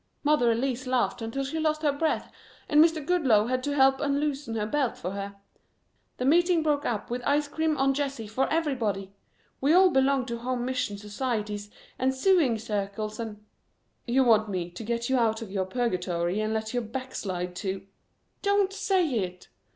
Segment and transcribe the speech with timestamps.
[0.23, 2.31] Mother Elsie laughed until she lost her breath
[2.67, 3.05] and Mr.
[3.05, 5.35] Goodloe had to help unloosen her belt for her.
[6.17, 9.11] The meeting broke up with ice cream on Jessie for everybody.
[9.61, 11.69] We all belong to home mission societies
[11.99, 13.45] and sewing circles and"
[14.07, 17.85] "You want me to get you out of your purgatory and let you backslide to"
[18.41, 19.49] "Don't say it!"